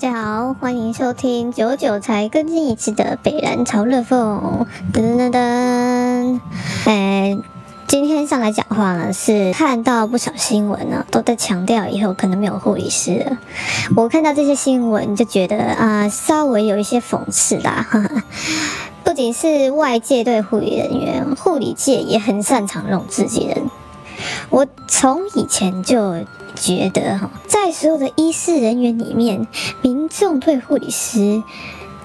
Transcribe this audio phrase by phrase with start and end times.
[0.00, 4.66] 大家好，欢迎收听九九才更新一次的北蓝潮热风。
[4.94, 6.40] 噔噔噔噔，
[6.86, 7.36] 哎，
[7.86, 13.36] 今天上来讲话呢，是看到不少新闻呢，都在强调以后可能没有护理师了。
[13.94, 17.86] 我看到这些新闻就觉得啊，稍微有一些讽刺啦。
[19.04, 23.70] 不仅是外界对护理人员，护理界也很擅长弄自己人。
[24.50, 26.16] 我从以前就。
[26.56, 29.46] 觉得哈，在所有的医师人员里面，
[29.82, 31.42] 民众对护理师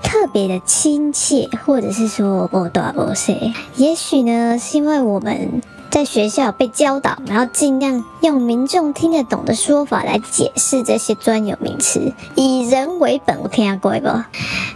[0.04, 3.34] 特别的亲切，或者是说不多不少。
[3.76, 5.62] 也许呢，是因为我们。
[5.96, 13.40] 在学校被教导，然后尽量用民众听得懂的说法来解释这些专有名词，以人为本。
[13.42, 14.08] 我听过不？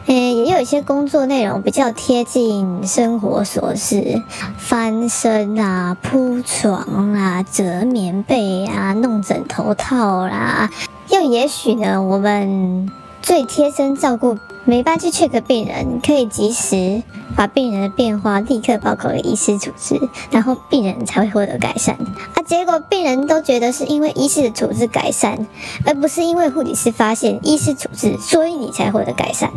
[0.06, 4.24] 嗯，也有一些工作内容比较贴近生活琐事，
[4.58, 10.70] 翻身啊、铺床啊、折棉被啊、弄枕头套啦。
[11.10, 12.90] 又也许呢，我们
[13.30, 14.40] 最贴身照顾。
[14.66, 17.04] 每班去 check 病人，可以及时
[17.36, 20.00] 把病人的变化立刻报告给医师处置，
[20.32, 21.96] 然后病人才会获得改善。
[22.34, 25.46] 啊，结果病人都觉得是因为医师的处置改善，
[25.86, 29.52] 而不是因为护理师发现医师处置，所以你才获得改善。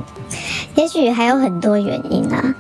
[0.75, 2.55] 也许还有很多原因啊。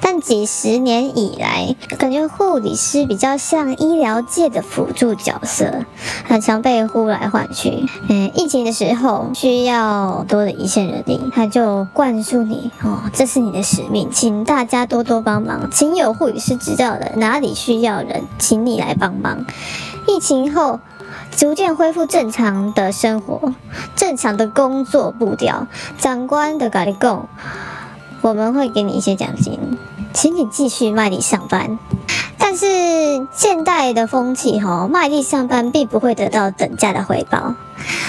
[0.00, 5.84] 但几十年以来，感觉护理师比较像医疗界的辅助角色，
[6.26, 7.86] 很常被呼来唤去。
[8.08, 19.44] 嗯，疫情的时候需要多的一线人力，他就灌输你哦，这是你的使命，请大家多多帮忙，请有护理师执照的哪里需要人，请你来帮忙。
[20.06, 20.80] 疫情后
[21.36, 23.52] 逐渐恢复正常的生活，
[23.96, 25.66] 正常的工作步调，
[25.98, 27.28] 长官的咖喱贡。
[28.26, 29.78] 我们会给你一些奖金，
[30.12, 31.78] 请你继续卖力上班。
[32.36, 32.66] 但是
[33.32, 37.54] 现代的风气哈，卖力上班并不会得到等价的回报。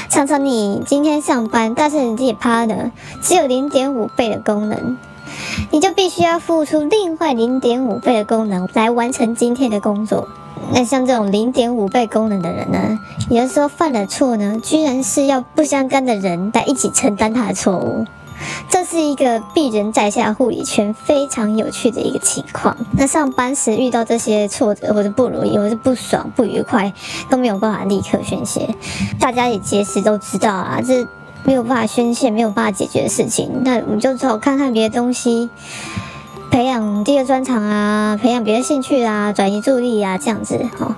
[0.09, 2.89] 常常你今天上班，但是你自己趴的
[3.21, 4.97] 只有零点五倍的功能，
[5.69, 10.27] 你就必须要付出另外零点五倍的功能来完成今天的工作。
[10.73, 12.99] 那像这种零点五倍功能的人呢，
[13.29, 18.05] 有的时候犯了错呢，居然是要不相干的人来一起承担他的错误。
[18.69, 22.75] 这是一个鄙人在下护理圈非常有趣的一个情况。
[22.91, 26.93] 那上班时遇到这些挫折或者不如意或者不爽不愉快，
[27.29, 28.75] 都没有办法立刻宣泄。
[29.19, 31.07] 大家也结实都知道啊，这
[31.43, 35.49] 没有办法宣泄、没有办法解决的事情，那我们就只好看看别的东西，
[36.49, 40.95] 培养第二专长啊，培养别的兴趣啊，转移注意力啊，这样子哦。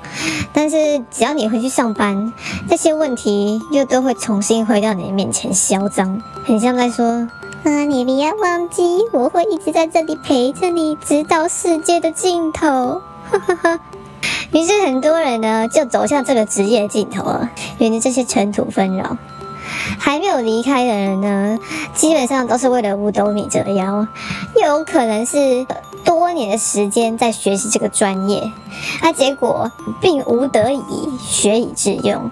[0.54, 2.32] 但是只要你回去上班，
[2.70, 7.28] 这些问题又都会重新回到你的面前嚣张，很像在说。
[7.64, 13.02] 啊，你不要忘记，我会一直在这里陪着你，直到世界的尽头。
[13.30, 13.80] 哈哈哈。
[14.52, 17.50] 于是很多人呢，就走向这个职业的尽头了，
[17.80, 19.18] 远离这些尘土纷扰。
[19.97, 21.59] 还没有离开的人呢，
[21.94, 24.08] 基本上都是为了五斗米折腰，
[24.56, 25.66] 又有可能是
[26.03, 28.52] 多年的时间在学习这个专业，
[29.02, 29.72] 那结果
[30.02, 30.84] 并无得以
[31.19, 32.30] 学以致用。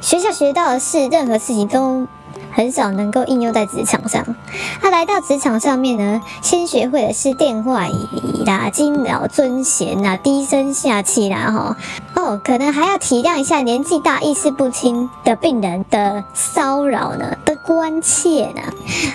[0.00, 2.06] 学校学到的是任何事情都。
[2.52, 4.26] 很少能够应用在职场上。
[4.82, 11.76] 他来到职场上面呢，先学会的是电话礼仪啦、敬老尊贤啦、低声下气啦，哈
[12.38, 18.62] 可能还要体谅一下年纪大、意识不清的病人的骚扰呢的关切呢。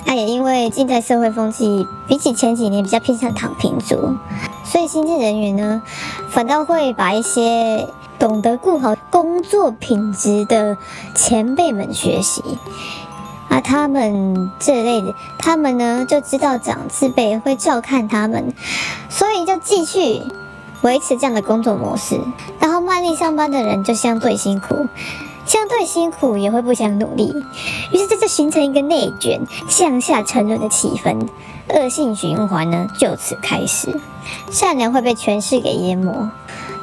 [0.06, 4.16] 啊也因为近代社会风气比起前几年比较偏向躺平族，
[4.64, 5.82] 所以新进人员呢，
[6.30, 7.88] 反倒会把一些
[8.18, 10.78] 懂得顾好工作品质的
[11.14, 12.42] 前辈们学习。
[13.50, 16.80] 啊，他们这类的，他们呢就知道长
[17.16, 18.54] 辈会照看他们，
[19.08, 20.22] 所以就继续
[20.82, 22.20] 维持这样的工作模式。
[22.60, 24.88] 然后卖力上班的人就相对辛苦，
[25.46, 27.36] 相对辛苦也会不想努力，
[27.92, 31.28] 于是这就形成一个内卷、向下沉沦的气氛，
[31.68, 34.00] 恶性循环呢就此开始，
[34.50, 36.30] 善良会被权势给淹没。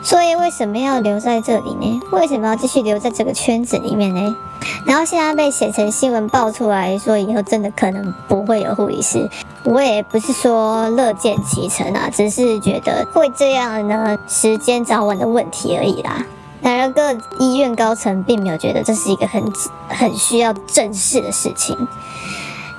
[0.02, 2.02] 所以为什么要留在这里呢？
[2.10, 4.36] 为什么要继续留在这个圈子里面呢？
[4.84, 9.28] 然后现在被写成新闻爆出来说以后真的可能不会有护理师，
[9.64, 16.24] 我也不是说乐见其成啊，只是觉得会这样呢，时间早晚的问题而已啦。
[16.60, 19.42] 然而各医院高层并没有觉得这是一个很
[19.88, 21.76] 很需要正视的事情。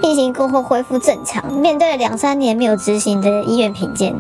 [0.02, 4.14] 疫情过后恢复正常，面对了两三年没有执行的医院评鉴，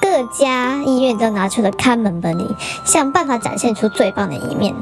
[0.00, 4.72] 各家医院都拿出了看门本领，想办法展现出最棒的一面。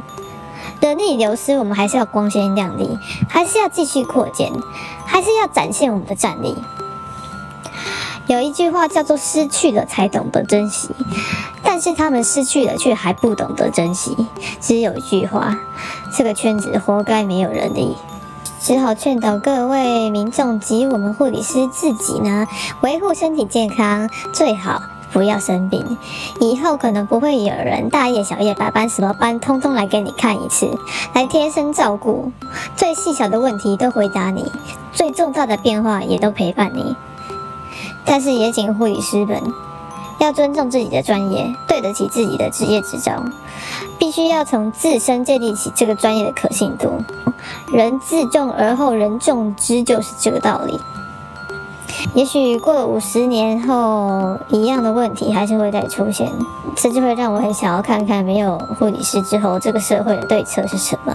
[0.81, 4.52] 人力流失，我们还是要光鲜亮丽，还是要继续扩建，
[5.06, 6.56] 还是要展现我们的战力。
[8.26, 10.90] 有一句话叫做“失去了才懂得珍惜”，
[11.62, 14.16] 但是他们失去了却还不懂得珍惜。
[14.61, 15.58] 只有一句话：
[16.16, 17.96] 这个圈子活该没有人力。
[18.60, 22.46] 只好劝导各位民众及我们护理师自己呢，
[22.81, 24.81] 维护身体健康，最好
[25.14, 25.96] 不要生病。
[26.40, 30.69] 以后可能不会有人大夜小夜、白班什么班，通通来给你看一次，
[31.14, 32.32] 来贴身照顾，
[32.76, 34.50] 最细小的问题都回答你，
[34.93, 36.96] 最重大的变化也都陪伴你。
[38.05, 39.40] 但是也请护理师们
[40.19, 43.25] 要尊重自己的专业，对得起自己的职业执照，
[43.99, 46.93] 必须要从自身建立起这个专业的可信度。
[47.72, 50.78] 人自重而后人重之，就是这个道理。
[52.14, 56.32] 也许过了五十年后，一样的问题还是会再出现，
[56.76, 61.12] 这就会让我很想要看看没有护理师之后，这个社会的对策是什么。